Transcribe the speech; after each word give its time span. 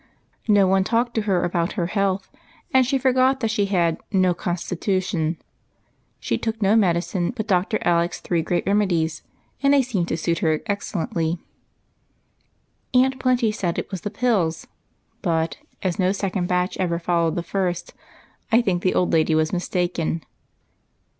No 0.47 0.65
one 0.65 0.83
talked 0.83 1.13
to 1.13 1.21
her 1.29 1.43
about 1.43 1.73
her 1.73 1.85
health, 1.85 2.31
and 2.73 2.87
she 2.87 2.97
forgot 2.97 3.39
that 3.41 3.51
she 3.51 3.67
had" 3.67 3.99
no 4.11 4.33
constitution." 4.33 5.37
She 6.19 6.39
took 6.39 6.59
no 6.59 6.75
medicine 6.75 7.33
but 7.35 7.45
Dr. 7.45 7.77
Alec's 7.83 8.19
three 8.19 8.41
great 8.41 8.65
remedies, 8.65 9.21
and 9.61 9.71
they 9.75 9.83
seemed 9.83 10.07
to 10.07 10.17
suit 10.17 10.39
her 10.39 10.61
excellently. 10.65 11.37
Aunt 12.95 13.19
Plenty 13.19 13.51
said 13.51 13.77
it 13.77 13.91
was 13.91 14.01
the 14.01 14.09
pills; 14.09 14.65
but, 15.21 15.57
as 15.83 15.99
no 15.99 16.11
second 16.11 16.47
batch 16.47 16.77
ever 16.77 16.97
followed 16.97 17.35
the 17.35 17.43
first, 17.43 17.93
I 18.51 18.63
think 18.63 18.81
the 18.81 18.95
old 18.95 19.13
lady 19.13 19.35
was 19.35 19.53
mistaken. 19.53 20.23